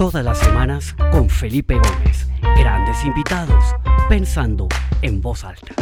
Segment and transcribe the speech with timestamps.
[0.00, 2.26] Todas las semanas con Felipe Gómez.
[2.56, 3.62] Grandes invitados,
[4.08, 4.66] pensando
[5.02, 5.74] en voz alta.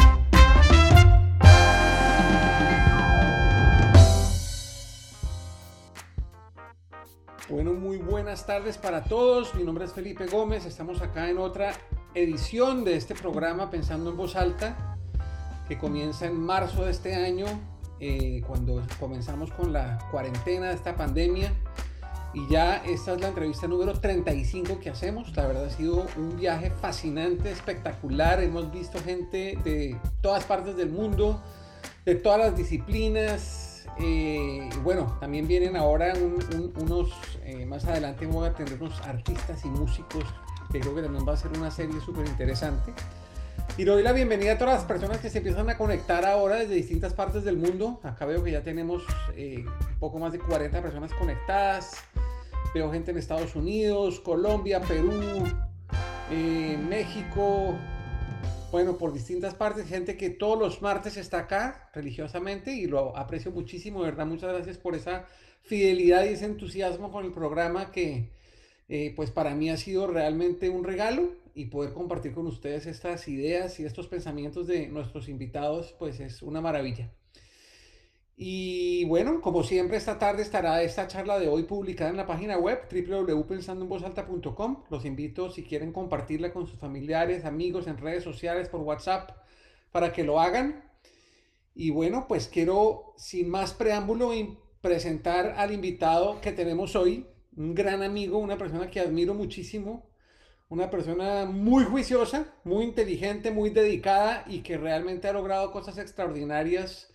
[7.48, 9.54] Bueno, muy buenas tardes para todos.
[9.54, 10.66] Mi nombre es Felipe Gómez.
[10.66, 11.74] Estamos acá en otra
[12.12, 14.98] edición de este programa Pensando en Voz Alta,
[15.68, 17.46] que comienza en marzo de este año,
[18.00, 21.52] eh, cuando comenzamos con la cuarentena de esta pandemia.
[22.34, 25.34] Y ya esta es la entrevista número 35 que hacemos.
[25.34, 28.42] La verdad ha sido un viaje fascinante, espectacular.
[28.42, 31.42] Hemos visto gente de todas partes del mundo,
[32.04, 33.86] de todas las disciplinas.
[33.98, 36.12] Eh, bueno, también vienen ahora
[36.76, 37.10] unos,
[37.44, 40.24] eh, más adelante voy a tener unos artistas y músicos
[40.70, 42.92] que creo que también va a ser una serie súper interesante.
[43.76, 46.74] Y doy la bienvenida a todas las personas que se empiezan a conectar ahora desde
[46.74, 48.00] distintas partes del mundo.
[48.02, 49.04] Acá veo que ya tenemos
[49.36, 51.92] eh, un poco más de 40 personas conectadas.
[52.74, 55.10] Veo gente en Estados Unidos, Colombia, Perú,
[56.30, 57.78] eh, México.
[58.70, 63.50] Bueno, por distintas partes, gente que todos los martes está acá religiosamente y lo aprecio
[63.50, 64.26] muchísimo, verdad.
[64.26, 65.24] Muchas gracias por esa
[65.62, 68.28] fidelidad y ese entusiasmo con el programa que,
[68.90, 73.26] eh, pues para mí ha sido realmente un regalo y poder compartir con ustedes estas
[73.28, 77.10] ideas y estos pensamientos de nuestros invitados, pues es una maravilla.
[78.40, 82.56] Y bueno, como siempre, esta tarde estará esta charla de hoy publicada en la página
[82.56, 84.84] web www.pensandoenvozalta.com.
[84.90, 89.32] Los invito, si quieren, compartirla con sus familiares, amigos, en redes sociales, por WhatsApp,
[89.90, 90.84] para que lo hagan.
[91.74, 94.30] Y bueno, pues quiero, sin más preámbulo,
[94.80, 100.08] presentar al invitado que tenemos hoy, un gran amigo, una persona que admiro muchísimo,
[100.68, 107.12] una persona muy juiciosa, muy inteligente, muy dedicada y que realmente ha logrado cosas extraordinarias,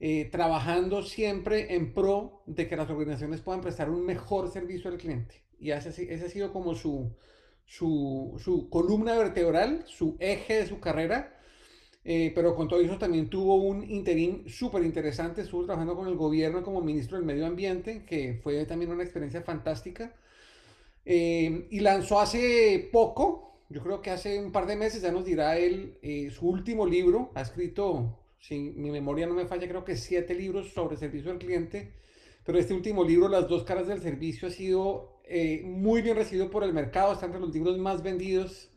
[0.00, 4.98] eh, trabajando siempre en pro de que las organizaciones puedan prestar un mejor servicio al
[4.98, 5.42] cliente.
[5.58, 7.12] Y ese, ese ha sido como su,
[7.66, 11.34] su, columna vertebral, su eje de su carrera
[12.04, 15.42] eh, pero con todo eso también tuvo un interín súper interesante.
[15.42, 19.42] Estuvo trabajando con el gobierno como ministro del Medio Ambiente, que fue también una experiencia
[19.42, 20.14] fantástica.
[21.04, 25.26] Eh, y lanzó hace poco, yo creo que hace un par de meses, ya nos
[25.26, 25.98] dirá él,
[26.32, 27.30] su último libro.
[27.34, 31.38] Ha escrito, si mi memoria no me falla, creo que siete libros sobre servicio al
[31.38, 31.92] cliente.
[32.44, 35.20] Pero este último libro, Las dos caras del servicio, ha sido
[35.64, 37.12] muy bien recibido por el mercado.
[37.12, 38.70] Está entre los libros más vendidos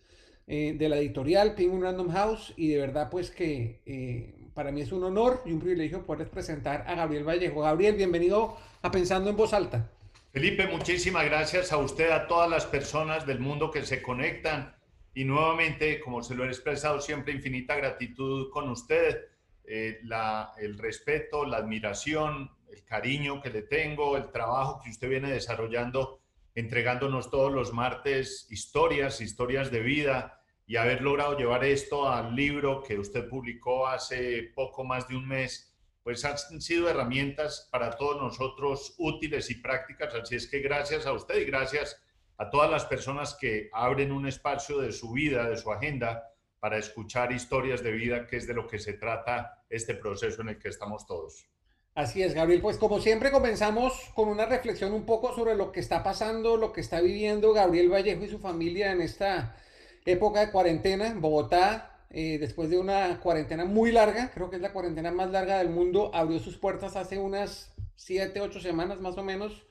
[0.54, 4.82] eh, de la editorial Penguin Random House y de verdad pues que eh, para mí
[4.82, 7.62] es un honor y un privilegio poderles presentar a Gabriel Vallejo.
[7.62, 9.90] Gabriel, bienvenido a Pensando en Voz Alta.
[10.32, 14.76] Felipe, muchísimas gracias a usted, a todas las personas del mundo que se conectan
[15.14, 19.28] y nuevamente, como se lo he expresado siempre, infinita gratitud con usted,
[19.74, 25.08] eh, la, el respeto, la admiración, el cariño que le tengo, el trabajo que usted
[25.08, 26.20] viene desarrollando,
[26.54, 32.84] entregándonos todos los martes historias, historias de vida, y haber logrado llevar esto al libro
[32.84, 38.22] que usted publicó hace poco más de un mes, pues han sido herramientas para todos
[38.22, 40.14] nosotros útiles y prácticas.
[40.16, 41.98] Así es que gracias a usted y gracias
[42.36, 46.28] a todas las personas que abren un espacio de su vida, de su agenda,
[46.60, 50.50] para escuchar historias de vida, que es de lo que se trata este proceso en
[50.50, 51.48] el que estamos todos.
[51.96, 52.62] Así es, Gabriel.
[52.62, 56.72] Pues como siempre comenzamos con una reflexión un poco sobre lo que está pasando, lo
[56.72, 59.58] que está viviendo Gabriel Vallejo y su familia en esta
[60.06, 64.62] época de cuarentena en Bogotá, eh, después de una cuarentena muy larga, creo que es
[64.62, 69.18] la cuarentena más larga del mundo, abrió sus puertas hace unas 7, 8 semanas más
[69.18, 69.66] o menos.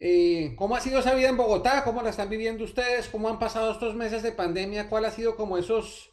[0.00, 1.82] Eh, ¿Cómo ha sido esa vida en Bogotá?
[1.82, 3.08] ¿Cómo la están viviendo ustedes?
[3.08, 4.88] ¿Cómo han pasado estos meses de pandemia?
[4.88, 6.10] ¿Cuál ha sido como esos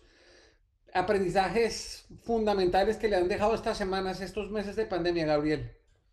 [0.95, 5.71] aprendizajes fundamentales que le han dejado estas semanas, estos meses de pandemia, Gabriel?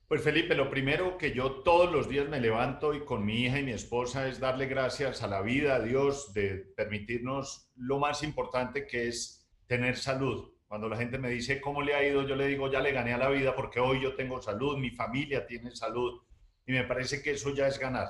[0.08, 3.60] Pues Felipe, lo primero que yo todos los días me levanto y con mi hija
[3.60, 8.24] y mi esposa es darle gracias a la vida, a Dios, de permitirnos lo más
[8.24, 10.52] importante que es tener salud.
[10.66, 13.14] Cuando la gente me dice cómo le ha ido, yo le digo, ya le gané
[13.14, 16.20] a la vida porque hoy yo tengo salud, mi familia tiene salud
[16.66, 18.08] y me parece que eso ya es ganar.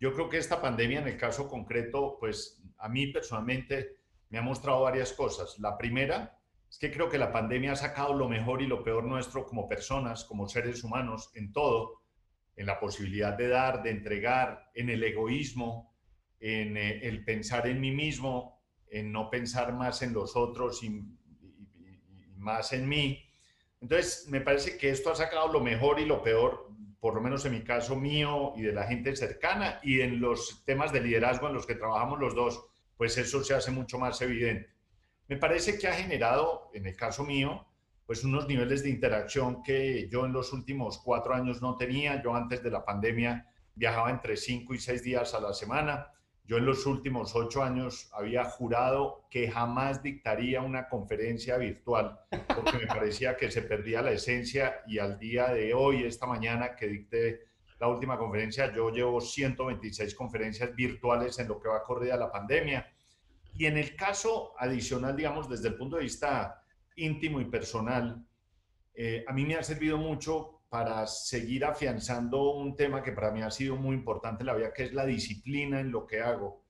[0.00, 3.98] Yo creo que esta pandemia en el caso concreto, pues a mí personalmente
[4.30, 5.58] me ha mostrado varias cosas.
[5.58, 6.38] La primera
[6.68, 9.68] es que creo que la pandemia ha sacado lo mejor y lo peor nuestro como
[9.68, 12.02] personas, como seres humanos, en todo,
[12.56, 15.94] en la posibilidad de dar, de entregar, en el egoísmo,
[16.40, 18.60] en eh, el pensar en mí mismo,
[18.90, 21.04] en no pensar más en los otros y,
[22.36, 23.24] más en mí.
[23.80, 26.68] Entonces, me parece que esto ha sacado lo mejor y lo peor,
[27.00, 30.64] por lo menos en mi caso mío y de la gente cercana, y en los
[30.64, 32.67] temas de liderazgo en los que trabajamos los dos,
[32.98, 34.78] pues eso se hace mucho más evidente
[35.28, 37.66] me parece que ha generado, en el caso mío,
[38.06, 42.22] pues unos niveles de interacción que yo en los últimos cuatro años no tenía.
[42.22, 46.12] Yo antes de la pandemia viajaba entre cinco y seis días a la semana.
[46.44, 52.78] Yo en los últimos ocho años había jurado que jamás dictaría una conferencia virtual porque
[52.78, 56.86] me parecía que se perdía la esencia y al día de hoy, esta mañana que
[56.86, 57.42] dicté
[57.78, 62.92] la última conferencia, yo llevo 126 conferencias virtuales en lo que va corrida la pandemia.
[63.54, 66.62] Y en el caso adicional, digamos, desde el punto de vista
[66.96, 68.24] íntimo y personal,
[68.94, 73.42] eh, a mí me ha servido mucho para seguir afianzando un tema que para mí
[73.42, 76.64] ha sido muy importante en la vida, que es la disciplina en lo que hago.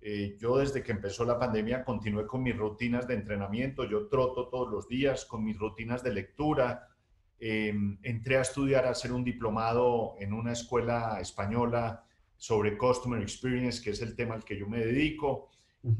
[0.00, 4.48] Eh, yo desde que empezó la pandemia continué con mis rutinas de entrenamiento, yo troto
[4.48, 6.88] todos los días con mis rutinas de lectura,
[7.38, 12.04] em, entré a estudiar, a hacer un diplomado en una escuela española
[12.36, 15.50] sobre Customer Experience, que es el tema al que yo me dedico.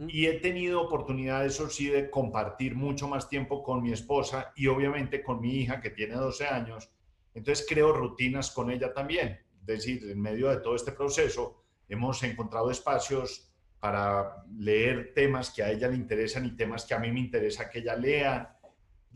[0.08, 4.66] Y he tenido oportunidad, eso sí, de compartir mucho más tiempo con mi esposa y
[4.66, 6.90] obviamente con mi hija que tiene 12 años,
[7.34, 9.38] entonces creo rutinas con ella también.
[9.60, 15.62] Es decir, en medio de todo este proceso hemos encontrado espacios para leer temas que
[15.62, 18.56] a ella le interesan y temas que a mí me interesa que ella lea.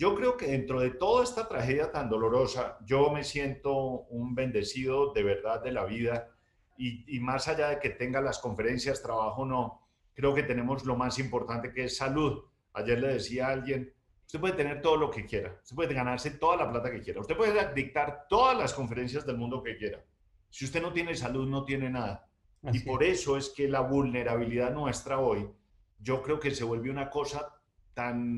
[0.00, 3.74] Yo creo que dentro de toda esta tragedia tan dolorosa, yo me siento
[4.08, 6.30] un bendecido de verdad de la vida
[6.78, 9.82] y, y más allá de que tenga las conferencias, trabajo o no,
[10.14, 12.42] creo que tenemos lo más importante que es salud.
[12.72, 13.92] Ayer le decía a alguien,
[14.24, 17.20] Usted puede tener todo lo que quiera, usted puede ganarse toda la plata que quiera,
[17.20, 20.02] usted puede dictar todas las conferencias del mundo que quiera.
[20.48, 22.26] Si usted no tiene salud, no tiene nada.
[22.72, 25.50] y por eso es que la vulnerabilidad nuestra hoy,
[25.98, 27.59] yo creo que se vuelve una cosa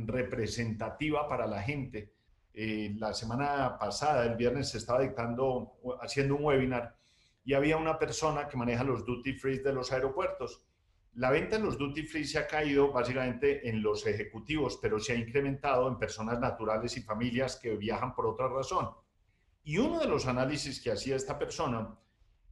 [0.06, 2.12] representativa para la gente.
[2.54, 6.96] Eh, la semana pasada, el viernes, se estaba dictando, haciendo un webinar
[7.44, 10.66] y había una persona que maneja los duty free de los aeropuertos
[11.14, 15.12] la venta en los duty free se ha caído básicamente en los ejecutivos, pero se
[15.12, 18.90] ha incrementado en personas naturales y familias que viajan por otra razón.
[19.62, 21.94] Y uno de los análisis que hacía esta persona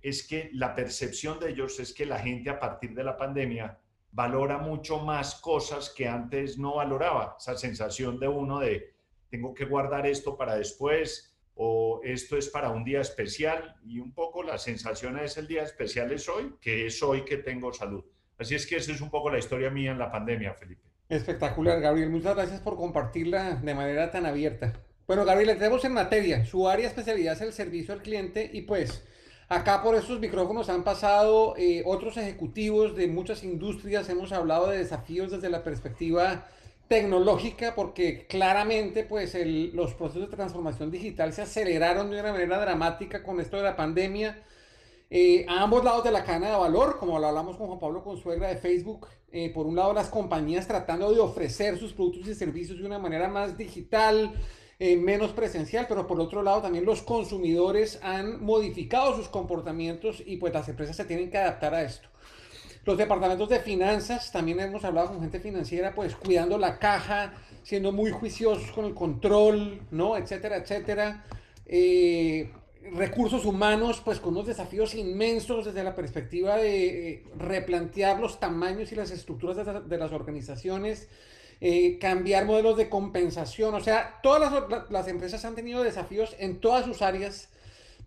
[0.02, 3.78] es que la percepción de ellos es que la gente a partir de la pandemia
[4.12, 7.36] valora mucho más cosas que antes no valoraba.
[7.38, 8.92] Esa sensación de uno de
[9.28, 14.12] tengo que guardar esto para después o esto es para un día especial y un
[14.12, 18.04] poco la sensación es el día especial es hoy, que es hoy que tengo salud.
[18.38, 20.88] Así es que esa es un poco la historia mía en la pandemia, Felipe.
[21.08, 22.08] Espectacular, Gabriel.
[22.08, 24.72] Muchas gracias por compartirla de manera tan abierta.
[25.06, 26.44] Bueno, Gabriel, tenemos en materia.
[26.46, 29.04] Su área especialidad es el servicio al cliente y pues
[29.50, 34.08] acá por estos micrófonos han pasado eh, otros ejecutivos de muchas industrias.
[34.08, 36.46] Hemos hablado de desafíos desde la perspectiva
[36.86, 39.36] tecnológica porque claramente pues
[39.74, 43.76] los procesos de transformación digital se aceleraron de una manera dramática con esto de la
[43.76, 44.42] pandemia
[45.12, 48.04] eh, a ambos lados de la cadena de valor, como lo hablamos con Juan Pablo
[48.04, 52.34] Consuegra de Facebook, eh, por un lado las compañías tratando de ofrecer sus productos y
[52.36, 54.32] servicios de una manera más digital,
[54.80, 60.38] eh, menos presencial, pero por otro lado también los consumidores han modificado sus comportamientos y
[60.38, 62.08] pues las empresas se tienen que adaptar a esto.
[62.84, 67.92] Los departamentos de finanzas, también hemos hablado con gente financiera, pues cuidando la caja, siendo
[67.92, 70.16] muy juiciosos con el control, ¿no?
[70.16, 71.24] Etcétera, etcétera.
[71.66, 72.50] Eh,
[72.92, 78.90] recursos humanos, pues con unos desafíos inmensos desde la perspectiva de eh, replantear los tamaños
[78.92, 81.08] y las estructuras de, las organizaciones,
[81.60, 86.58] eh, cambiar modelos de compensación, o sea, todas las, las, empresas han tenido desafíos en
[86.58, 87.50] todas sus áreas,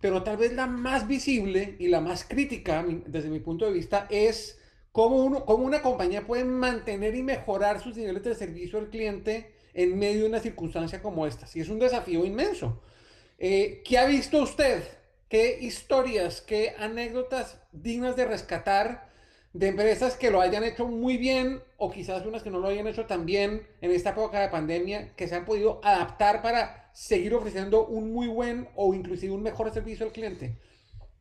[0.00, 4.06] pero tal vez la más visible y la más crítica desde mi punto de vista
[4.10, 4.58] es
[4.90, 9.52] cómo, uno, cómo una compañía puede mantener y mejorar sus niveles de servicio al cliente
[9.72, 11.46] en medio de una circunstancia como esta.
[11.54, 12.80] Y es un desafío inmenso.
[13.38, 14.82] Eh, ¿Qué ha visto usted?
[15.28, 19.13] ¿Qué historias, qué anécdotas dignas de rescatar
[19.54, 22.88] de empresas que lo hayan hecho muy bien o quizás unas que no lo hayan
[22.88, 27.32] hecho tan bien en esta época de pandemia, que se han podido adaptar para seguir
[27.34, 30.58] ofreciendo un muy buen o inclusive un mejor servicio al cliente?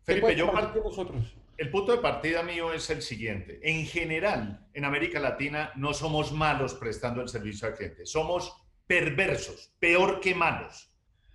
[0.04, 1.36] Felipe, yo nosotros?
[1.58, 3.60] El punto de partida mío es el siguiente.
[3.62, 9.72] En general, en América Latina no somos malos prestando el servicio al cliente, somos perversos,
[9.80, 10.90] peor que malos.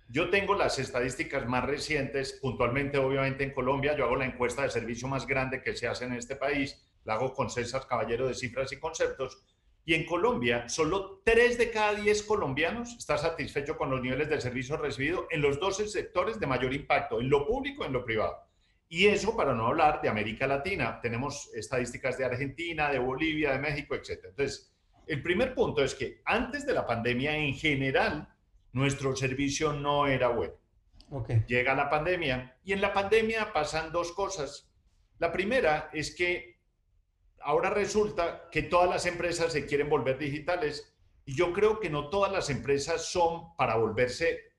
[0.09, 4.69] Yo tengo las estadísticas más recientes, puntualmente obviamente en Colombia, yo hago la encuesta de
[4.69, 8.35] servicio más grande que se hace en este país, la hago con César Caballero de
[8.35, 9.43] Cifras y Conceptos,
[9.83, 14.39] y en Colombia solo 3 de cada 10 colombianos está satisfecho con los niveles de
[14.39, 18.05] servicio recibido en los 12 sectores de mayor impacto, en lo público y en lo
[18.05, 18.37] privado.
[18.87, 20.99] Y eso para no hablar de América Latina.
[21.01, 24.25] Tenemos estadísticas de Argentina, de Bolivia, de México, etc.
[24.25, 24.71] Entonces,
[25.07, 28.29] el primer punto es que antes de la pandemia en general,
[28.71, 30.53] nuestro servicio no era bueno.
[31.47, 34.71] Llega la pandemia y en la pandemia pasan dos cosas.
[35.17, 36.58] La primera es que
[37.41, 40.93] ahora resulta que todas las empresas se quieren volver digitales
[41.25, 44.53] y yo creo que no todas las empresas son para volverse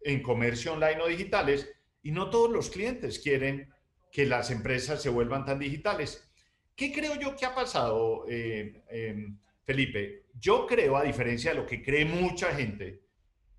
[0.00, 1.70] en comercio online o digitales
[2.02, 3.72] y no todos los clientes quieren
[4.12, 6.30] que las empresas se vuelvan tan digitales.
[6.76, 10.26] ¿Qué creo yo que ha pasado, eh, em, Felipe?
[10.34, 13.02] Yo creo, a diferencia de lo que cree mucha gente,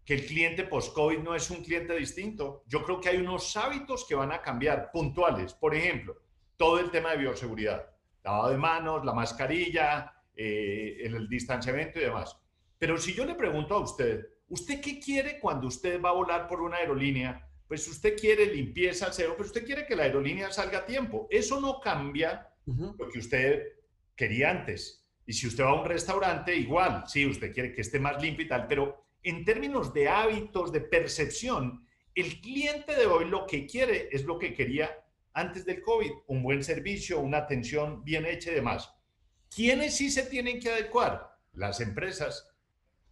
[0.06, 2.64] que el cliente post-COVID no es un cliente distinto.
[2.68, 5.54] Yo creo que hay unos hábitos que van a cambiar puntuales.
[5.54, 6.22] Por ejemplo,
[6.58, 7.95] todo el tema de bioseguridad,
[8.26, 12.36] lavado de manos, la mascarilla, eh, el distanciamiento y demás.
[12.78, 16.48] Pero si yo le pregunto a usted, ¿usted qué quiere cuando usted va a volar
[16.48, 17.48] por una aerolínea?
[17.68, 21.28] Pues usted quiere limpieza cero, pero usted quiere que la aerolínea salga a tiempo.
[21.30, 23.64] Eso no cambia lo que usted
[24.16, 25.08] quería antes.
[25.26, 28.46] Y si usted va a un restaurante, igual, sí, usted quiere que esté más limpio
[28.46, 33.66] y tal, pero en términos de hábitos, de percepción, el cliente de hoy lo que
[33.66, 35.05] quiere es lo que quería
[35.36, 38.90] antes del COVID, un buen servicio, una atención bien hecha y demás.
[39.54, 41.38] ¿Quiénes sí se tienen que adecuar?
[41.52, 42.56] Las empresas,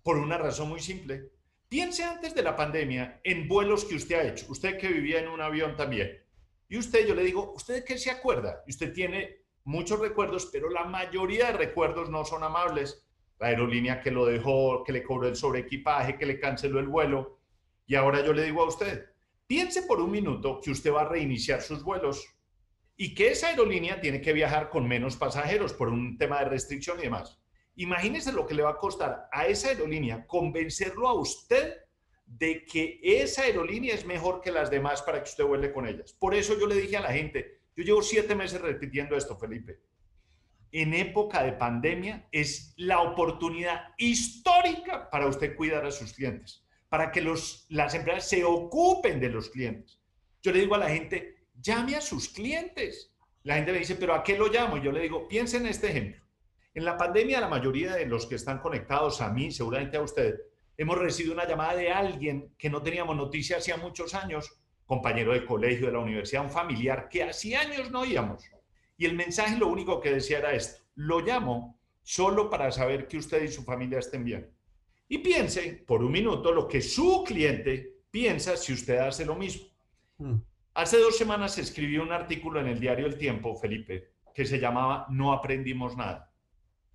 [0.01, 1.31] por una razón muy simple.
[1.67, 5.27] Piense antes de la pandemia en vuelos que usted ha hecho, usted que vivía en
[5.27, 6.23] un avión también.
[6.69, 8.63] Y usted, yo le digo, ¿usted qué se acuerda?
[8.65, 13.05] Y usted tiene muchos recuerdos, pero la mayoría de recuerdos no son amables.
[13.37, 17.39] La aerolínea que lo dejó, que le cobró el sobreequipaje, que le canceló el vuelo.
[17.85, 19.12] Y ahora yo le digo a usted,
[19.47, 22.25] piense por un minuto que usted va a reiniciar sus vuelos
[22.95, 26.99] y que esa aerolínea tiene que viajar con menos pasajeros por un tema de restricción
[26.99, 27.39] y demás.
[27.75, 31.77] Imagínese lo que le va a costar a esa aerolínea convencerlo a usted
[32.25, 36.13] de que esa aerolínea es mejor que las demás para que usted vuele con ellas.
[36.13, 39.79] Por eso yo le dije a la gente, yo llevo siete meses repitiendo esto, Felipe.
[40.71, 46.62] En época de pandemia es la oportunidad histórica para usted cuidar a sus clientes,
[46.93, 49.99] para que las empresas se ocupen de los clientes.
[50.43, 53.11] Yo le digo a la gente, llame a sus clientes.
[53.41, 54.77] La gente me dice, pero ¿a qué lo llamo?
[54.77, 56.23] Yo le digo, piensen en este ejemplo.
[56.75, 60.35] En la pandemia, la mayoría de los que están conectados a mí, seguramente a usted,
[60.77, 65.47] hemos recibido una llamada de alguien que no teníamos noticia hacía muchos años compañero de
[65.47, 68.43] colegio, de la universidad, un familiar que hacía años no oíamos.
[68.97, 73.17] Y el mensaje lo único que decía era esto, lo llamo solo para saber que
[73.17, 74.53] usted y su familia estén bien.
[75.07, 79.67] Y piense por un minuto lo que su cliente piensa si usted hace lo mismo.
[80.17, 80.37] Hmm.
[80.75, 85.05] Hace dos semanas escribí un artículo en el diario El Tiempo, Felipe, que se llamaba
[85.09, 86.31] No aprendimos nada.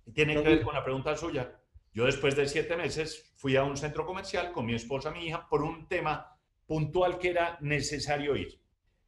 [0.05, 1.59] Y tiene que ver con la pregunta suya.
[1.93, 5.47] Yo después de siete meses fui a un centro comercial con mi esposa, mi hija,
[5.47, 6.35] por un tema
[6.65, 8.59] puntual que era necesario ir.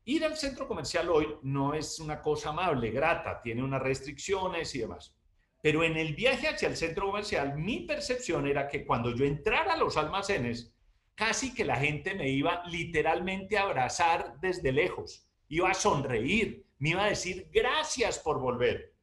[0.05, 4.79] Ir al centro comercial hoy no es una cosa amable, grata, tiene unas restricciones y
[4.79, 5.15] demás.
[5.62, 9.74] Pero en el viaje hacia el centro comercial, mi percepción era que cuando yo entrara
[9.74, 10.74] a los almacenes,
[11.15, 16.89] casi que la gente me iba literalmente a abrazar desde lejos, iba a sonreír, me
[16.89, 18.94] iba a decir gracias por volver.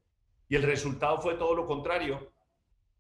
[0.48, 2.32] Y el resultado fue todo lo contrario.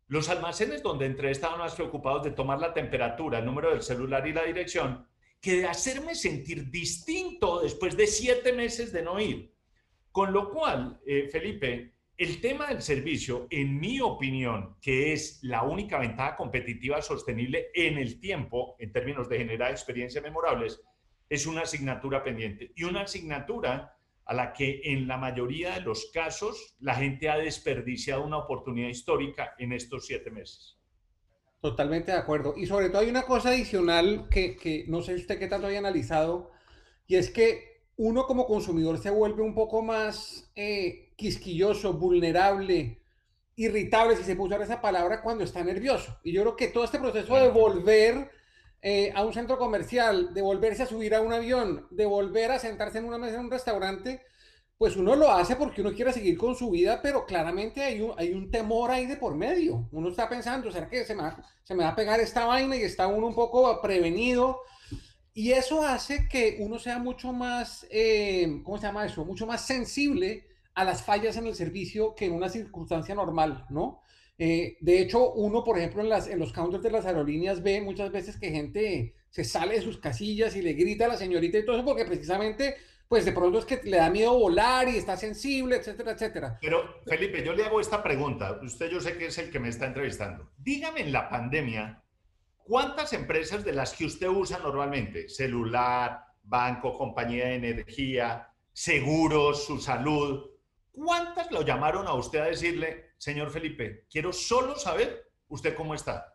[0.06, 4.26] Los almacenes donde entré estaban más preocupados de tomar la temperatura, el número del celular
[4.26, 5.06] y la dirección
[5.40, 9.52] que de hacerme sentir distinto después de siete meses de no ir.
[10.10, 15.62] Con lo cual, eh, Felipe, el tema del servicio, en mi opinión, que es la
[15.62, 20.80] única ventaja competitiva sostenible en el tiempo, en términos de generar experiencias memorables,
[21.28, 23.94] es una asignatura pendiente y una asignatura
[24.24, 28.88] a la que en la mayoría de los casos la gente ha desperdiciado una oportunidad
[28.88, 30.76] histórica en estos siete meses.
[31.60, 32.54] Totalmente de acuerdo.
[32.56, 36.50] Y sobre todo hay una cosa adicional que, no sé usted qué tanto haya analizado,
[37.06, 43.02] y es que uno como consumidor se vuelve un poco más eh, quisquilloso, vulnerable,
[43.56, 46.16] irritable, si se puede usar esa palabra, cuando está nervioso.
[46.22, 48.30] Y yo creo que todo este proceso de volver
[48.80, 52.60] eh, a un centro comercial, de volverse a subir a un avión, de volver a
[52.60, 54.22] sentarse en una mesa en un restaurante,
[54.78, 58.14] pues uno lo hace porque uno quiere seguir con su vida, pero claramente hay un,
[58.16, 59.88] hay un temor ahí de por medio.
[59.90, 62.76] Uno está pensando, ¿será que se me, va, se me va a pegar esta vaina?
[62.76, 64.60] Y está uno un poco prevenido.
[65.34, 69.24] Y eso hace que uno sea mucho más, eh, ¿cómo se llama eso?
[69.24, 70.47] Mucho más sensible
[70.78, 74.00] a las fallas en el servicio que en una circunstancia normal, ¿no?
[74.38, 77.80] Eh, de hecho, uno, por ejemplo, en, las, en los counters de las aerolíneas ve
[77.80, 81.58] muchas veces que gente se sale de sus casillas y le grita a la señorita
[81.58, 82.76] y todo eso porque precisamente
[83.08, 86.58] pues de pronto es que le da miedo volar y está sensible, etcétera, etcétera.
[86.60, 88.60] Pero, Felipe, yo le hago esta pregunta.
[88.62, 90.52] Usted yo sé que es el que me está entrevistando.
[90.58, 92.04] Dígame en la pandemia,
[92.58, 99.80] ¿cuántas empresas de las que usted usa normalmente, celular, banco, compañía de energía, seguros, su
[99.80, 100.57] salud,
[100.98, 106.34] cuántas lo llamaron a usted a decirle, señor Felipe, quiero solo saber usted cómo está?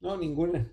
[0.00, 0.70] No, ninguna.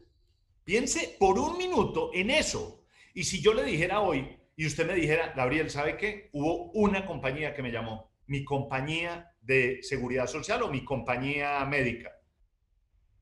[0.63, 2.85] Piense por un minuto en eso.
[3.13, 6.29] Y si yo le dijera hoy, y usted me dijera, Gabriel, ¿sabe qué?
[6.31, 12.11] Hubo una compañía que me llamó, mi compañía de seguridad social o mi compañía médica.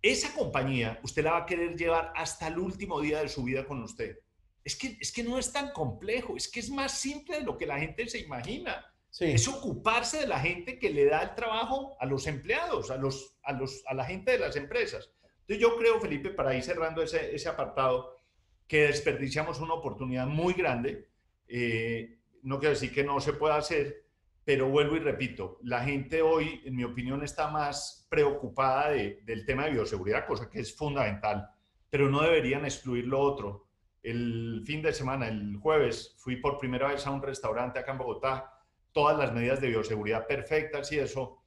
[0.01, 3.65] Esa compañía usted la va a querer llevar hasta el último día de su vida
[3.65, 4.19] con usted.
[4.63, 7.57] Es que, es que no es tan complejo, es que es más simple de lo
[7.57, 8.85] que la gente se imagina.
[9.19, 13.37] Es ocuparse de la gente que le da el trabajo a los empleados, a, los,
[13.43, 15.11] a, los, a la gente de las empresas.
[15.41, 18.19] Entonces yo creo, Felipe, para ir cerrando ese, ese apartado,
[18.67, 21.09] que desperdiciamos una oportunidad muy grande.
[21.47, 24.05] Eh, no quiero decir que no se pueda hacer,
[24.43, 29.65] pero vuelvo y repito, la gente hoy, en mi opinión, está más preocupada del tema
[29.65, 31.49] de bioseguridad, cosa que es fundamental,
[31.89, 33.67] pero no deberían excluir lo otro.
[34.01, 37.99] El fin de semana, el jueves, fui por primera vez a un restaurante acá en
[37.99, 38.52] Bogotá,
[38.93, 41.43] todas las medidas de bioseguridad perfectas y eso,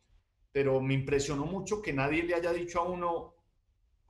[0.52, 3.34] pero me impresionó mucho que nadie le haya dicho a uno,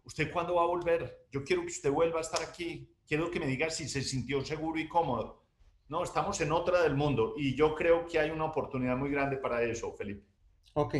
[0.04, 1.26] ¿usted cuándo va a volver?
[1.30, 4.44] Yo quiero que usted vuelva a estar aquí, quiero que me diga si se sintió
[4.44, 5.44] seguro y cómodo.
[5.88, 9.36] No, estamos en otra del mundo y yo creo que hay una oportunidad muy grande
[9.36, 10.26] para eso, Felipe.
[10.74, 10.94] Ok.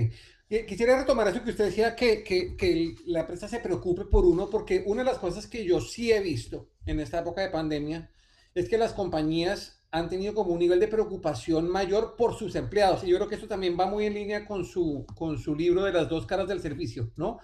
[0.48, 4.24] Eh, quisiera retomar eso que usted decía, que, que, que, la empresa se preocupe por
[4.24, 7.50] uno, porque una de las cosas que yo sí he visto en esta época de
[7.50, 8.10] pandemia
[8.54, 13.02] es que las compañías han tenido como un nivel de preocupación mayor por sus empleados.
[13.02, 15.84] Y yo creo que eso también va muy en línea con su, con su libro
[15.84, 17.38] de las dos caras del servicio, ¿no?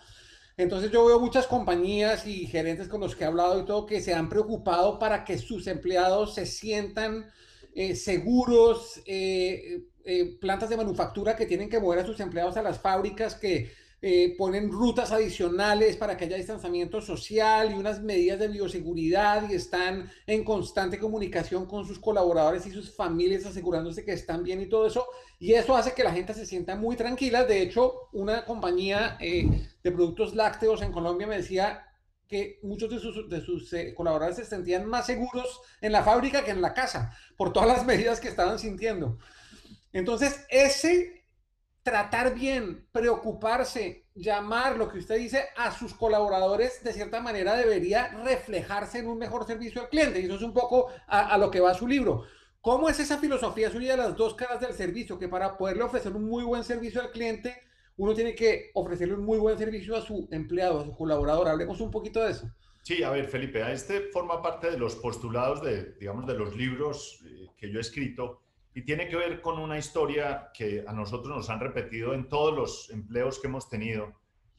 [0.59, 4.03] Entonces yo veo muchas compañías y gerentes con los que he hablado y todo que
[4.03, 7.25] se han preocupado para que sus empleados se sientan
[7.75, 12.63] eh, seguros, eh, eh, plantas de manufactura que tienen que mover a sus empleados a
[12.63, 13.73] las fábricas, que
[14.37, 20.11] ponen rutas adicionales para que haya distanciamiento social y unas medidas de bioseguridad y están
[20.27, 24.87] en constante comunicación con sus colaboradores y sus familias asegurándose que están bien y todo
[24.87, 25.07] eso.
[25.39, 27.45] Y eso hace que la gente se sienta muy tranquila.
[27.45, 31.87] De hecho, una compañía de productos lácteos en Colombia me decía
[32.33, 36.43] que muchos de sus, de sus eh, colaboradores se sentían más seguros en la fábrica
[36.43, 39.19] que en la casa, por todas las medidas que estaban sintiendo.
[39.93, 41.22] Entonces, ese
[41.83, 48.09] tratar bien, preocuparse, llamar lo que usted dice a sus colaboradores, de cierta manera debería
[48.25, 50.21] reflejarse en un mejor servicio al cliente.
[50.21, 52.25] Y eso es un poco a, lo que va su libro.
[52.61, 55.19] ¿Cómo es esa filosofía suya de las dos caras del servicio?
[55.19, 57.57] Que para poderle ofrecer un muy buen servicio al cliente,
[57.97, 61.49] uno tiene que ofrecerle un muy buen servicio a su empleado, a su colaborador.
[61.49, 62.49] Hablemos un poquito de eso.
[62.83, 67.23] Sí, a ver, Felipe, este forma parte de los postulados de, digamos, de los libros
[67.27, 68.43] eh, que yo he escrito
[68.75, 72.55] y tiene que ver con una historia que a nosotros nos han repetido en todos
[72.55, 74.15] los empleos que hemos tenido,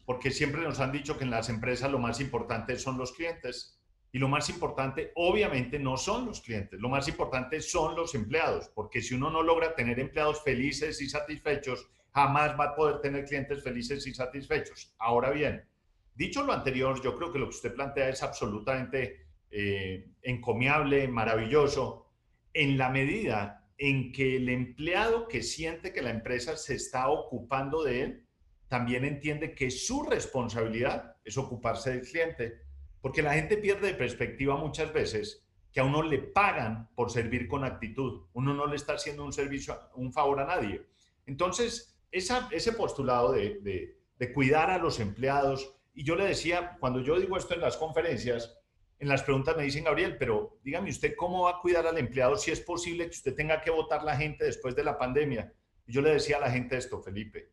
[0.06, 3.80] porque siempre nos han dicho que en las empresas lo más importante son los clientes.
[4.12, 8.69] Y lo más importante obviamente no son los clientes, lo más importante son los empleados,
[8.76, 13.26] porque si uno no logra tener empleados felices y satisfechos, jamás va a poder tener
[13.26, 14.93] clientes felices y satisfechos.
[14.99, 15.65] Ahora bien,
[16.13, 22.06] dicho lo anterior, yo creo que lo que usted plantea es absolutamente eh, encomiable, maravilloso,
[22.54, 27.84] en la medida en que el empleado que siente que la empresa se está ocupando
[27.84, 28.26] de él,
[28.69, 32.62] también entiende que su responsabilidad es ocuparse del cliente,
[33.02, 37.46] porque la gente pierde de perspectiva muchas veces que a uno le pagan por servir
[37.50, 40.88] con actitud, uno no le está haciendo un servicio, un favor a nadie.
[41.26, 43.98] Entonces, ese postulado de,
[44.34, 48.58] cuidar a los empleados, y yo le decía, cuando yo digo esto en las conferencias,
[49.03, 52.35] en las preguntas me dicen, Gabriel, pero dígame usted cómo va a cuidar al empleado
[52.35, 55.53] si es posible que usted tenga que votar la gente después de la pandemia.
[55.85, 57.51] Yo le decía a la gente esto, Felipe.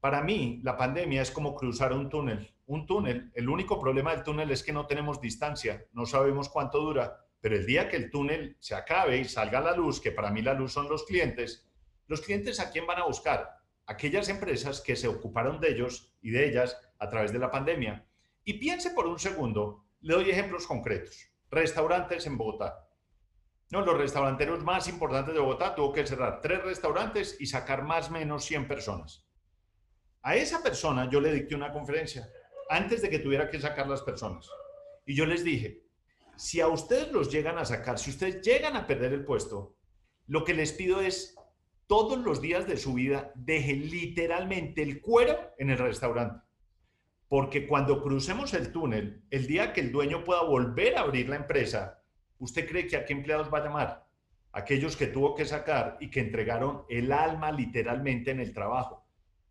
[0.00, 2.54] Para mí, la pandemia es como cruzar un túnel.
[2.66, 6.80] Un túnel, el único problema del túnel es que no tenemos distancia, no sabemos cuánto
[6.80, 10.30] dura, pero el día que el túnel se acabe y salga la luz, que para
[10.30, 11.68] mí la luz son los clientes,
[12.06, 13.64] los clientes a quién van a buscar?
[13.86, 18.06] aquellas empresas que se ocuparon de ellos y de ellas a través de la pandemia.
[18.44, 21.30] Y piense por un segundo, le doy ejemplos concretos.
[21.50, 22.86] Restaurantes en Bogotá.
[23.70, 28.10] No, los restauranteros más importantes de Bogotá tuvo que cerrar tres restaurantes y sacar más
[28.10, 29.26] o menos 100 personas.
[30.20, 32.28] A esa persona yo le dicté una conferencia
[32.68, 34.46] antes de que tuviera que sacar las personas.
[35.06, 35.82] Y yo les dije,
[36.36, 39.78] si a ustedes los llegan a sacar, si ustedes llegan a perder el puesto,
[40.26, 41.34] lo que les pido es
[41.86, 46.43] todos los días de su vida deje literalmente el cuero en el restaurante.
[47.28, 51.36] Porque cuando crucemos el túnel, el día que el dueño pueda volver a abrir la
[51.36, 52.02] empresa,
[52.38, 54.06] ¿usted cree que a qué empleados va a llamar?
[54.52, 59.04] Aquellos que tuvo que sacar y que entregaron el alma literalmente en el trabajo.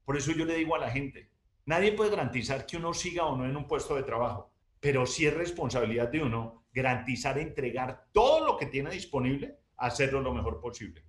[0.06, 1.30] Por eso yo le digo a la gente,
[1.66, 5.26] nadie puede garantizar que uno siga o no en un puesto de trabajo, pero sí
[5.26, 11.04] es responsabilidad de uno garantizar entregar todo lo que tiene disponible, hacerlo lo mejor posible.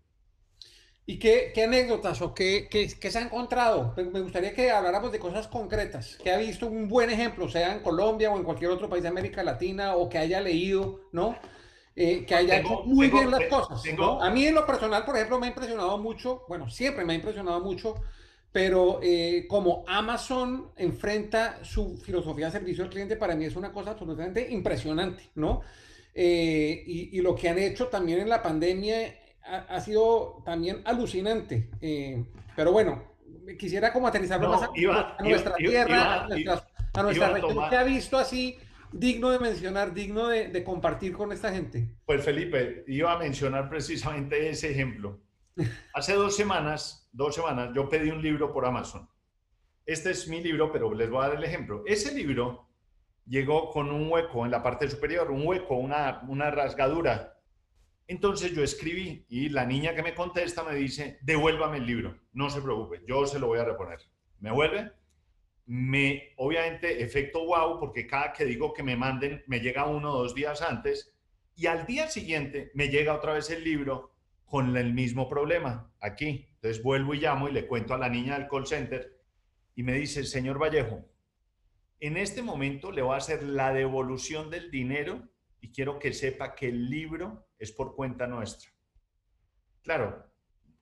[1.06, 3.94] ¿Y qué, qué anécdotas o qué, qué, qué, se ha encontrado?
[3.96, 7.80] Me gustaría que habláramos de cosas concretas, que ha visto un buen ejemplo, sea en
[7.80, 11.36] Colombia o en cualquier otro país de América Latina, o que haya leído, ¿no?
[11.94, 13.82] Eh, que haya hecho muy bien las cosas.
[13.96, 14.20] ¿no?
[14.20, 17.16] A mí en lo personal, por ejemplo, me ha impresionado mucho, bueno, siempre me ha
[17.16, 17.96] impresionado mucho,
[18.50, 23.72] pero eh, como Amazon enfrenta su filosofía de servicio al cliente, para mí es una
[23.72, 25.60] cosa absolutamente impresionante, ¿no?
[26.14, 29.12] Eh, y, y, lo que han hecho también en la pandemia
[29.44, 31.70] ha, sido también alucinante.
[31.80, 32.24] Eh,
[32.56, 33.02] pero bueno,
[33.58, 37.68] quisiera como aterrizarlo más a, nuestra tierra, a, nuestra región.
[37.68, 38.58] ¿Qué ha visto así
[38.92, 41.88] digno de mencionar, digno de, de, compartir con esta gente?
[42.06, 45.20] Pues Felipe, iba a mencionar precisamente ese ejemplo.
[45.94, 49.08] Hace dos semanas, dos semanas, yo pedí un libro por Amazon.
[49.86, 51.82] Este es mi libro, pero les voy a dar el ejemplo.
[51.86, 52.68] Ese libro
[53.26, 57.33] llegó con un hueco en la parte superior, un hueco, una, una rasgadura
[58.06, 62.50] entonces yo escribí y la niña que me contesta me dice, devuélvame el libro, no
[62.50, 63.98] se preocupe, yo se lo voy a reponer.
[64.40, 64.92] Me vuelve,
[65.66, 70.22] me, obviamente, efecto wow, porque cada que digo que me manden, me llega uno o
[70.22, 71.14] dos días antes,
[71.56, 74.12] y al día siguiente me llega otra vez el libro
[74.44, 76.48] con el mismo problema, aquí.
[76.54, 79.20] Entonces vuelvo y llamo y le cuento a la niña del call center
[79.74, 81.04] y me dice, señor Vallejo,
[82.00, 85.28] en este momento le voy a hacer la devolución del dinero
[85.64, 88.70] y quiero que sepa que el libro es por cuenta nuestra.
[89.80, 90.26] Claro,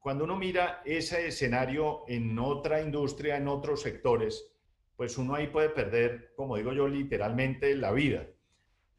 [0.01, 4.53] cuando uno mira ese escenario en otra industria, en otros sectores,
[4.97, 8.27] pues uno ahí puede perder, como digo yo, literalmente la vida.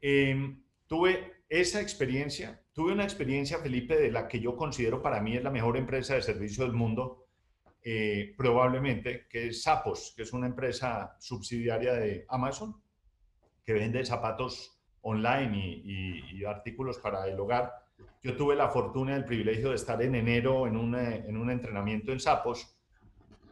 [0.00, 5.36] Em, tuve esa experiencia, tuve una experiencia, Felipe, de la que yo considero para mí
[5.36, 7.26] es la mejor empresa de servicio del mundo,
[7.82, 12.82] eh, probablemente, que es Sapos, que es una empresa subsidiaria de Amazon,
[13.66, 14.73] que vende zapatos
[15.04, 17.72] online y, artículos para el hogar.
[18.22, 22.12] Yo tuve la fortuna y el privilegio de estar en enero en, en un entrenamiento
[22.12, 22.76] en Sapos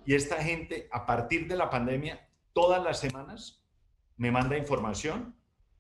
[0.05, 3.62] y esta gente a partir de la pandemia todas las semanas
[4.17, 5.35] me manda información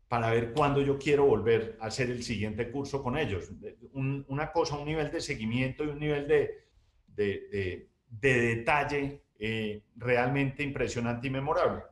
[0.08, 3.50] para ver cuándo yo quiero volver a hacer el siguiente curso con ellos.
[3.94, 6.66] una cosa, un nivel de seguimiento y un nivel de,
[7.06, 11.82] de, detalle eh, realmente impresionante y memorable.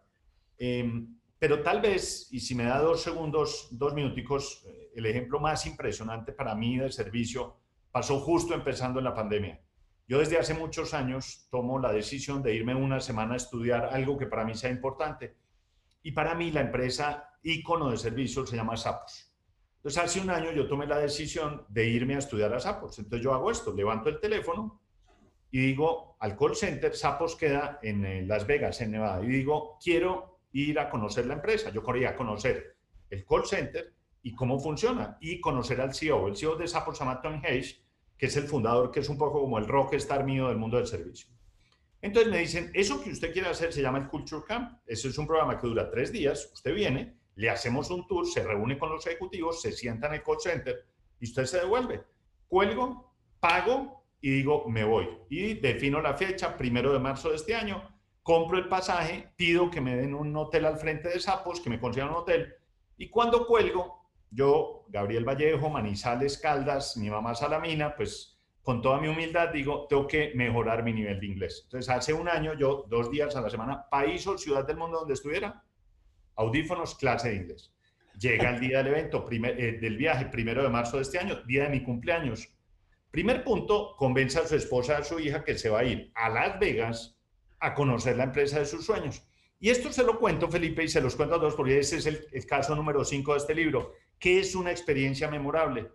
[0.58, 5.40] Em, pero tal vez, y si me da dos segundos, dos minuticos, eh, el ejemplo
[5.40, 7.56] más impresionante para mí del servicio
[7.90, 9.58] pasó justo empezando en la pandemia.
[10.06, 14.18] Yo desde hace muchos años tomo la decisión de irme una semana a estudiar algo
[14.18, 15.34] que para mí sea importante.
[16.02, 19.32] Y para mí la empresa ícono de servicio se llama Sapos.
[19.76, 22.98] Entonces hace un año yo tomé la decisión de irme a estudiar a Sapos.
[22.98, 24.82] Entonces yo hago esto, levanto el teléfono
[25.50, 29.78] y digo al call center, Sapos queda en eh, Las Vegas, en Nevada, y digo,
[29.82, 31.70] quiero ir a conocer la empresa.
[31.70, 32.76] Yo quería conocer
[33.08, 36.28] el call center y cómo funciona y conocer al CEO.
[36.28, 37.82] El CEO de llama Tom Hayes,
[38.16, 40.86] que es el fundador, que es un poco como el rockstar mío del mundo del
[40.86, 41.28] servicio.
[42.02, 44.78] Entonces me dicen, eso que usted quiere hacer se llama el Culture Camp.
[44.86, 46.50] Eso es un programa que dura tres días.
[46.52, 50.22] Usted viene, le hacemos un tour, se reúne con los ejecutivos, se sienta en el
[50.22, 50.86] call center
[51.18, 52.02] y usted se devuelve.
[52.48, 55.08] Cuelgo, pago y digo, me voy.
[55.28, 57.89] Y defino la fecha, primero de marzo de este año,
[58.22, 61.80] compro el pasaje, pido que me den un hotel al frente de Sapos, que me
[61.80, 62.54] consigan un hotel,
[62.96, 69.08] y cuando cuelgo, yo, Gabriel Vallejo, Manizales, Caldas, mi mamá Salamina, pues con toda mi
[69.08, 71.62] humildad digo, tengo que mejorar mi nivel de inglés.
[71.64, 74.98] Entonces, hace un año, yo, dos días a la semana, país o ciudad del mundo
[74.98, 75.64] donde estuviera,
[76.36, 77.72] audífonos, clase de inglés.
[78.18, 81.64] Llega el día del evento, eh, del viaje, primero de marzo de este año, día
[81.64, 82.52] de mi cumpleaños.
[83.10, 86.28] Primer punto, convence a su esposa, a su hija, que se va a ir a
[86.28, 87.19] Las Vegas
[87.60, 89.22] a conocer la empresa de sus sueños.
[89.62, 92.06] Y esto se lo cuento, Felipe, y se los cuento a todos, porque ese es
[92.06, 95.90] el, caso número 5 de este libro, que es una experiencia memorable.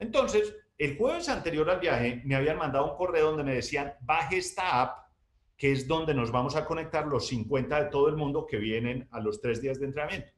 [0.00, 4.38] Entonces, el jueves anterior al viaje me habían mandado un correo donde me decían, baje
[4.38, 5.06] esta app,
[5.56, 9.08] que es donde nos vamos a conectar los 50 de todo el mundo que vienen
[9.12, 10.32] a los tres días de entrenamiento.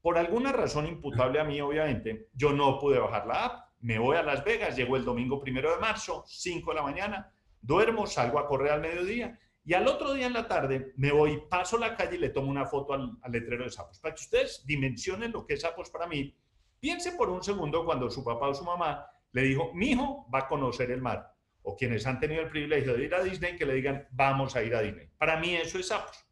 [0.00, 3.64] Por alguna razón imputable a mí, obviamente, yo no pude bajar la app.
[3.80, 7.32] Me voy a Las Vegas, llego el domingo primero de marzo, 5 de la mañana,
[7.60, 11.42] duermo, salgo a correr al mediodía y al otro día en la tarde me voy,
[11.48, 13.98] paso la calle y le tomo una foto al, letrero de sapos.
[13.98, 16.36] Para que ustedes dimensionen lo que es sapos para mí,
[16.78, 20.40] piense por un segundo cuando su papá o su mamá le dijo, mi hijo va
[20.40, 21.32] a conocer el mar.
[21.62, 24.62] O quienes han tenido el privilegio de ir a Disney, que le digan, vamos a
[24.62, 25.08] ir a Disney.
[25.16, 26.26] Para mí eso es sapos.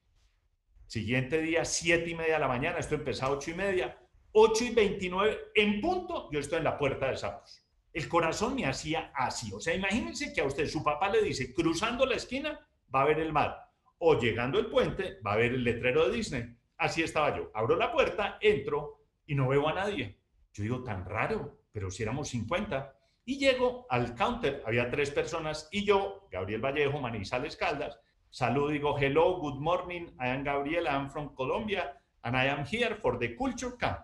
[0.86, 3.98] Siguiente día, siete y media de la mañana, esto empezó a ocho y media,
[4.32, 7.66] ocho y veintinueve, en punto, yo estoy en la puerta de sapos.
[7.94, 9.50] El corazón me hacía así.
[9.54, 12.60] O sea, imagínense que a usted su papá le dice, cruzando la esquina,
[12.94, 13.70] va a ver el mar.
[13.98, 16.56] O llegando el puente, va a ver el letrero de Disney.
[16.76, 17.50] Así estaba yo.
[17.54, 20.18] Abro la puerta, entro y no veo a nadie.
[20.52, 22.94] Yo digo, tan raro, pero si éramos 50.
[23.24, 27.98] Y llego al counter, había tres personas y yo, Gabriel Vallejo, Manizales Caldas,
[28.30, 32.66] saludo, digo, hello, good morning, I am Gabriel, I am from Colombia, and I am
[32.66, 34.00] here for the Culture Camp.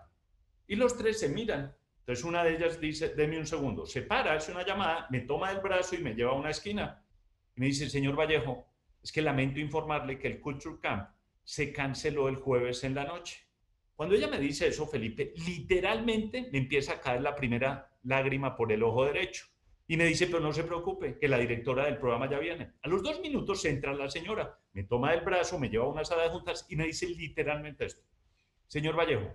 [0.67, 1.75] Y los tres se miran.
[1.99, 5.51] Entonces una de ellas dice, deme un segundo, se para, hace una llamada, me toma
[5.51, 7.03] el brazo y me lleva a una esquina.
[7.55, 8.68] Y me dice, señor Vallejo,
[9.01, 11.09] es que lamento informarle que el Culture Camp
[11.43, 13.47] se canceló el jueves en la noche.
[13.95, 18.71] Cuando ella me dice eso, Felipe, literalmente me empieza a caer la primera lágrima por
[18.71, 19.45] el ojo derecho.
[19.87, 22.73] Y me dice, pero no se preocupe, que la directora del programa ya viene.
[22.83, 26.05] A los dos minutos entra la señora, me toma del brazo, me lleva a una
[26.05, 28.03] sala de juntas y me dice literalmente esto.
[28.67, 29.33] Señor Vallejo,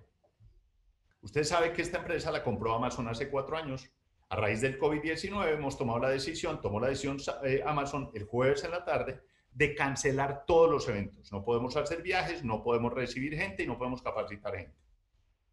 [1.23, 3.91] usted sabe que esta empresa la compró Amazon hace cuatro años.
[4.29, 8.63] A raíz del COVID-19 hemos tomado la decisión, tomó la decisión eh, Amazon el jueves
[8.63, 9.21] en la tarde
[9.55, 11.33] de cancelar todos los eventos.
[11.33, 14.77] No podemos hacer viajes, no podemos recibir gente y no podemos capacitar gente.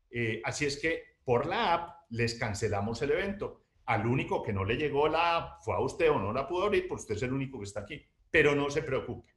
[0.09, 3.61] Eh, así es que por la app les cancelamos el evento.
[3.85, 6.65] Al único que no le llegó la app fue a usted o no la pudo
[6.65, 8.03] abrir, pues usted es el único que está aquí.
[8.29, 9.29] Pero no se preocupe.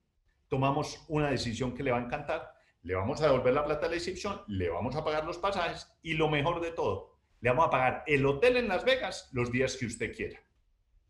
[0.48, 2.54] Tomamos una decisión que le va a encantar.
[2.82, 5.90] Le vamos a devolver la plata de la inscripción, le vamos a pagar los pasajes
[6.02, 9.50] y lo mejor de todo, le vamos a pagar el hotel en Las Vegas los
[9.50, 10.38] días que usted quiera.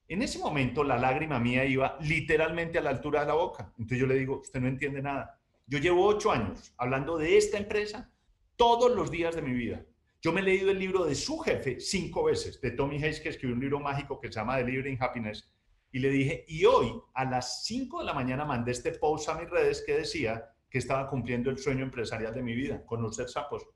[0.08, 3.72] En ese momento la lágrima mía iba literalmente a la altura de la boca.
[3.78, 5.40] Entonces yo le digo, usted no entiende nada.
[5.66, 8.10] Yo llevo ocho años hablando de esta empresa
[8.56, 9.84] todos los días de mi vida.
[10.20, 13.30] Yo me he leído el libro de su jefe cinco veces, de Tommy Hayes, que
[13.30, 15.50] escribió un libro mágico que se llama Delivering Happiness.
[15.90, 19.34] Y le dije, y hoy a las cinco de la mañana mandé este post a
[19.38, 23.66] mis redes que decía que estaba cumpliendo el sueño empresarial de mi vida, conocer sapos.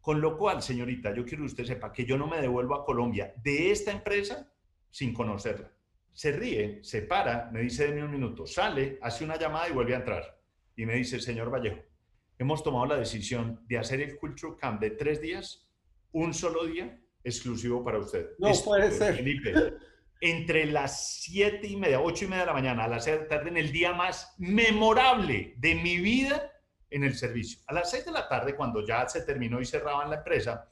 [0.00, 2.84] Con lo cual, señorita, yo quiero que usted sepa que yo no me devuelvo a
[2.84, 4.51] Colombia de esta empresa
[4.92, 5.72] sin conocerla.
[6.12, 9.94] Se ríe, se para, me dice, de un minuto, sale, hace una llamada y vuelve
[9.94, 10.38] a entrar.
[10.76, 11.82] Y me dice, señor Vallejo,
[12.38, 15.68] hemos tomado la decisión de hacer el Culture Camp de tres días,
[16.12, 18.30] un solo día, exclusivo para usted.
[18.38, 19.16] No puede ser.
[19.16, 19.54] Felipe,
[20.20, 23.22] entre las siete y media, ocho y media de la mañana, a las seis de
[23.22, 26.52] la tarde, en el día más memorable de mi vida
[26.90, 27.60] en el servicio.
[27.66, 30.70] A las seis de la tarde, cuando ya se terminó y cerraban la empresa,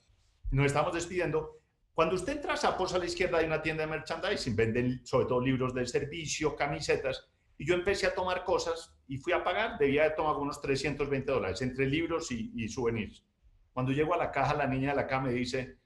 [0.50, 1.59] nos estamos despidiendo.
[2.00, 5.26] Cuando usted entra a Sapos a la izquierda hay una tienda de merchandising, venden sobre
[5.26, 9.76] todo libros de servicio, camisetas, y yo empecé a tomar cosas y fui a pagar,
[9.76, 13.22] debía de tomar unos 320 dólares entre libros y, y souvenirs.
[13.74, 15.76] Cuando llego a la caja, la niña de la caja me dice,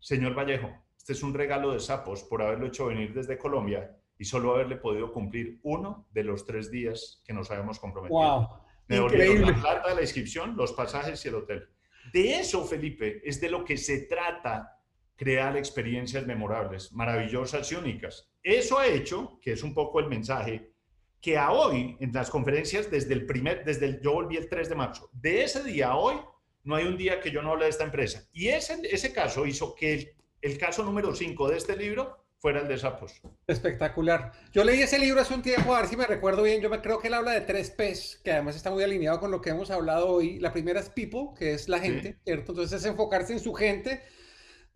[0.00, 4.24] señor Vallejo, este es un regalo de sapos por haberlo hecho venir desde Colombia y
[4.24, 8.18] solo haberle podido cumplir uno de los tres días que nos habíamos comprometido.
[8.18, 8.48] Wow,
[8.86, 9.52] me increíble.
[9.52, 11.68] la plata de la inscripción, los pasajes y el hotel.
[12.10, 14.77] De eso, Felipe, es de lo que se trata
[15.18, 18.30] crear experiencias memorables, maravillosas y únicas.
[18.42, 20.72] Eso ha hecho, que es un poco el mensaje,
[21.20, 24.68] que a hoy, en las conferencias, desde el primer, desde el, yo volví el 3
[24.68, 26.14] de marzo, de ese día a hoy,
[26.62, 28.28] no hay un día que yo no hable de esta empresa.
[28.32, 32.60] Y ese, ese caso hizo que el, el caso número 5 de este libro fuera
[32.60, 33.20] el de Sapos.
[33.48, 34.32] Espectacular.
[34.52, 36.60] Yo leí ese libro hace un tiempo, a ver si me recuerdo bien.
[36.60, 39.32] Yo me, creo que él habla de tres P's, que además está muy alineado con
[39.32, 40.38] lo que hemos hablado hoy.
[40.38, 42.52] La primera es people, que es la gente, ¿cierto?
[42.52, 44.02] Entonces es enfocarse en su gente,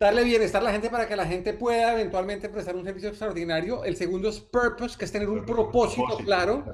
[0.03, 3.85] darle bienestar a la gente para que la gente pueda eventualmente prestar un servicio extraordinario.
[3.85, 6.65] El segundo es purpose, que es tener un propósito, claro,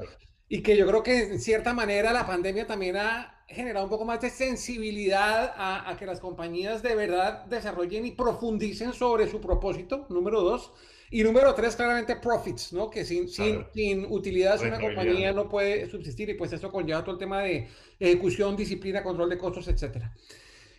[0.47, 4.03] y que yo creo que en cierta manera la pandemia también ha generado un poco
[4.03, 10.07] más de sensibilidad a, que las compañías de verdad desarrollen y profundicen sobre su propósito,
[10.09, 10.71] número dos.
[11.11, 12.89] Y número tres, claramente profits, ¿no?
[12.89, 17.13] Que sin, sin, sin utilidad una compañía no puede subsistir y pues eso conlleva todo
[17.13, 17.67] el tema de
[17.99, 20.13] ejecución, disciplina, control de costos, etcétera.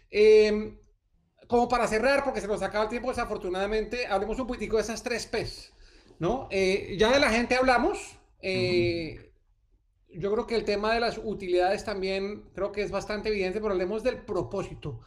[0.09, 0.73] Eh,
[1.51, 5.03] como para cerrar, porque se nos acaba el tiempo desafortunadamente, hablemos un poquitico de esas
[5.03, 5.73] tres P's,
[6.21, 6.47] ¿no?
[6.49, 8.17] Eh, ya de la gente hablamos.
[8.41, 9.33] Eh,
[10.09, 13.73] yo creo que el tema de las utilidades también creo que es bastante evidente, pero
[13.73, 15.01] hablemos del propósito.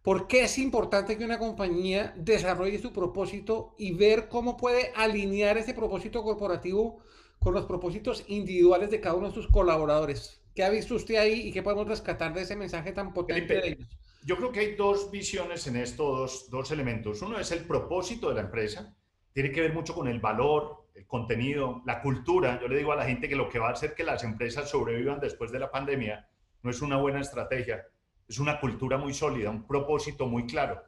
[0.00, 5.58] ¿Por qué es importante que una compañía desarrolle su propósito y ver cómo puede alinear
[5.58, 7.00] ese propósito corporativo
[7.38, 10.40] con los propósitos individuales de cada uno de sus colaboradores?
[10.54, 13.68] ¿Qué ha visto usted ahí y qué podemos rescatar de ese mensaje tan potente de
[13.68, 13.99] ellos?
[14.22, 17.22] Yo creo que hay dos visiones en esto, dos, dos elementos.
[17.22, 18.94] Uno es el propósito de la empresa,
[19.32, 22.60] tiene que ver mucho con el valor, el contenido, la cultura.
[22.60, 24.68] Yo le digo a la gente que lo que va a hacer que las empresas
[24.68, 26.28] sobrevivan después de la pandemia
[26.62, 27.86] no es una buena estrategia,
[28.28, 30.82] es una cultura muy sólida, un propósito muy claro.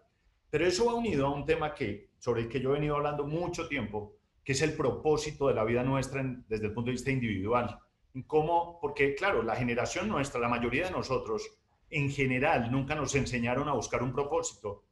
[0.50, 3.26] Pero eso va unido a un tema que, sobre el que yo he venido hablando
[3.26, 7.10] mucho tiempo, que es el propósito de la vida nuestra desde el punto de vista
[7.10, 7.78] individual.
[8.26, 8.78] ¿Cómo?
[8.80, 11.48] Porque, claro, la generación nuestra, la mayoría de nosotros,
[11.92, 14.84] en general nunca nos enseñaron a buscar un propósito.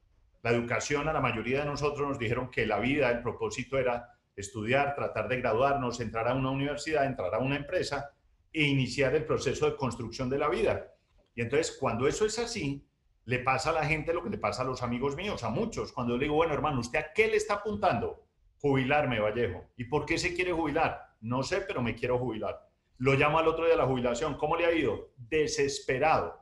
[0.43, 4.11] La educación a la mayoría de nosotros nos dijeron que la vida, el propósito era
[4.37, 8.13] estudiar, tratar de graduarnos, entrar a una universidad, entrar a una empresa
[8.53, 10.93] e iniciar el proceso de construcción de la vida.
[11.35, 12.87] Y entonces, cuando eso es así,
[13.25, 15.93] le pasa a la gente lo que le pasa a los amigos míos, a muchos.
[15.93, 18.27] Cuando yo le digo, bueno, hermano, ¿usted a qué le está apuntando?
[18.59, 19.71] Jubilarme, Vallejo.
[19.77, 21.01] ¿Y por qué se quiere jubilar?
[21.23, 22.69] No sé, pero me quiero jubilar.
[22.99, 24.37] Lo llamo al otro día de la jubilación.
[24.37, 25.13] ¿Cómo le ha ido?
[25.17, 26.40] Desesperado.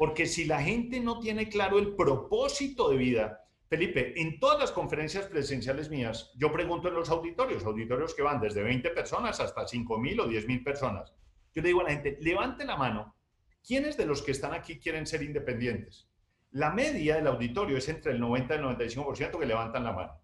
[0.00, 4.72] Porque si la gente no tiene claro el propósito de vida, Felipe, en todas las
[4.72, 9.66] conferencias presenciales mías, yo pregunto en los auditorios, auditorios que van desde 20 personas hasta
[9.66, 11.12] 5.000 o 10.000 personas.
[11.52, 13.14] Yo le digo a la gente, levante la mano,
[13.62, 16.08] ¿quiénes de los que están aquí quieren ser independientes?
[16.50, 20.18] La media del auditorio es entre el 90 y el 95% que levantan la mano.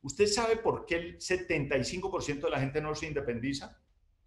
[0.00, 3.82] ¿Usted sabe por qué el 75% de la gente no se independiza?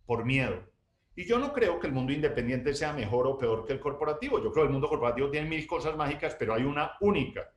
[0.05, 0.71] Por miedo.
[1.15, 4.37] Y yo no creo que el mundo independiente sea mejor o peor que el corporativo.
[4.43, 7.51] Yo creo que el mundo corporativo tiene mil cosas mágicas, pero hay una única.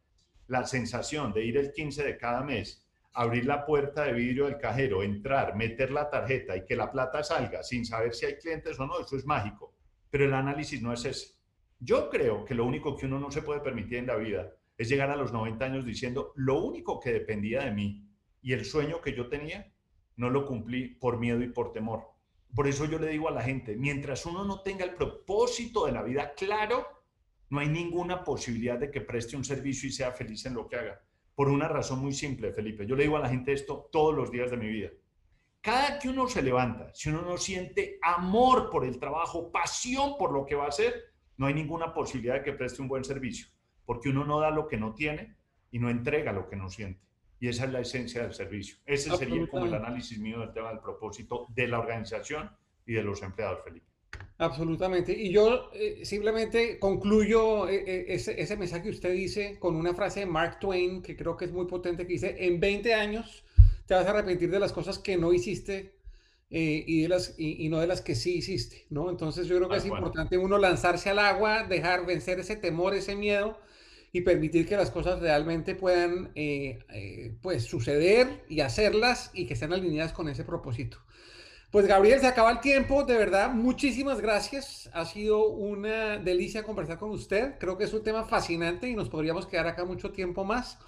[0.48, 4.58] La sensación de ir el 15 de cada mes, abrir la puerta de vidrio del
[4.58, 8.78] cajero, entrar, meter la tarjeta y que la plata salga sin saber si hay clientes
[8.78, 9.74] o no, eso es mágico.
[10.10, 11.34] Pero el análisis no es ese.
[11.80, 14.88] Yo creo que lo único que uno no se puede permitir en la vida es
[14.88, 18.06] llegar a los 90 años diciendo, lo único que dependía de mí
[18.42, 19.72] y el sueño que yo tenía,
[20.16, 22.15] no lo cumplí por miedo y por temor.
[22.56, 25.92] Por eso yo le digo a la gente, mientras uno no tenga el propósito de
[25.92, 26.86] la vida claro,
[27.50, 30.76] no hay ninguna posibilidad de que preste un servicio y sea feliz en lo que
[30.76, 31.02] haga.
[31.34, 32.86] Por una razón muy simple, Felipe.
[32.86, 34.88] Yo le digo a la gente esto todos los días de mi vida.
[35.60, 40.32] Cada que uno se levanta, si uno no siente amor por el trabajo, pasión por
[40.32, 43.48] lo que va a hacer, no hay ninguna posibilidad de que preste un buen servicio,
[43.84, 45.36] porque uno no da lo que no tiene
[45.70, 47.05] y no entrega lo que no siente.
[47.38, 48.76] Y esa es la esencia del servicio.
[48.86, 52.50] Ese sería como el análisis mío del tema del propósito de la organización
[52.86, 53.86] y de los empleados, Felipe.
[54.38, 55.12] Absolutamente.
[55.12, 59.94] Y yo eh, simplemente concluyo eh, eh, ese, ese, mensaje que usted dice con una
[59.94, 63.44] frase de Mark Twain que creo que es muy potente, que dice, en 20 años
[63.86, 65.94] te vas a arrepentir de las cosas que no hiciste
[66.48, 69.10] y, de las, y, no de las que sí hiciste, ¿no?
[69.10, 73.16] Entonces yo creo que es importante uno lanzarse al agua, dejar vencer ese temor, ese
[73.16, 73.58] miedo
[74.12, 79.54] y permitir que las cosas realmente puedan eh, eh, pues suceder y hacerlas y que
[79.54, 80.98] estén alineadas con ese propósito.
[81.70, 84.88] Pues Gabriel, se acaba el tiempo, de verdad, muchísimas gracias.
[84.94, 87.58] Ha sido una delicia conversar con usted.
[87.58, 90.78] Creo que es un tema fascinante y nos podríamos quedar acá mucho tiempo más.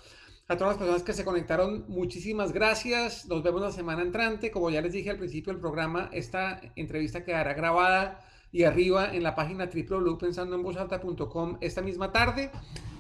[0.46, 3.26] A todas las personas que se conectaron, muchísimas gracias.
[3.26, 4.50] Nos vemos la semana entrante.
[4.50, 9.23] Como ya les dije al principio del programa, esta entrevista quedará grabada y arriba en
[9.23, 12.51] la página www.pensandoenvozalta.com esta misma tarde.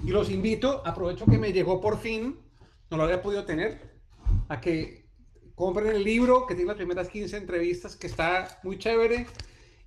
[0.04, 2.38] Y los invito, aprovecho que me llegó por fin,
[2.90, 3.98] no lo había podido tener,
[4.48, 5.06] a que
[5.54, 9.26] compren el libro que tiene las primeras 15 entrevistas, que está muy chévere.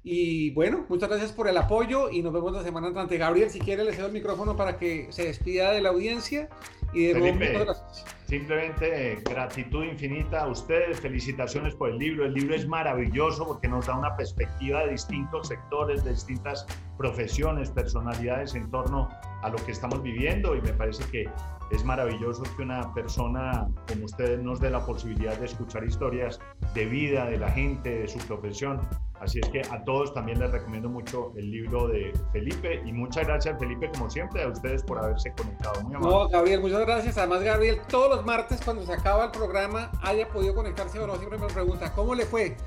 [0.04, 3.18] Y bueno, muchas gracias por el apoyo y nos vemos la semana entrante.
[3.18, 6.50] Gabriel, si quiere, le cedo el micrófono para que se despida de la audiencia.
[6.94, 8.06] Y de nuevo, muchas gracias.
[8.32, 12.24] Simplemente gratitud infinita a ustedes, felicitaciones por el libro.
[12.24, 16.66] El libro es maravilloso porque nos da una perspectiva de distintos sectores, de distintas
[16.98, 19.10] profesiones, personalidades en torno
[19.42, 21.30] a lo que estamos viviendo y me parece que
[21.72, 26.40] es maravilloso que una persona como ustedes nos dé la posibilidad de escuchar historias
[26.74, 28.82] de vida de la gente, de su profesión.
[29.20, 33.28] Así es que a todos también les recomiendo mucho el libro de Felipe y muchas
[33.28, 35.82] gracias Felipe como siempre a ustedes por haberse conectado.
[35.84, 36.16] Muy amable.
[36.16, 37.18] No, Gabriel, muchas gracias.
[37.18, 41.16] Además, Gabriel, todos los martes cuando se acaba el programa haya podido conectarse o no,
[41.18, 42.58] siempre me pregunta, ¿cómo le fue?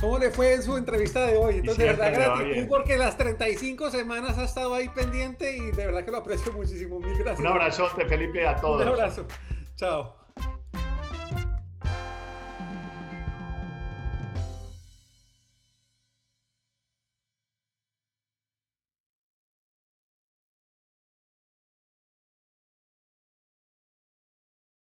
[0.00, 1.56] ¿Cómo le fue en su entrevista de hoy?
[1.56, 6.04] Entonces, de verdad, gratitud porque las 35 semanas ha estado ahí pendiente y de verdad
[6.04, 6.98] que lo aprecio muchísimo.
[7.00, 7.40] Mil gracias.
[7.40, 8.80] Un abrazo, Felipe, a todos.
[8.80, 9.26] Un abrazo.
[9.76, 10.19] Chao.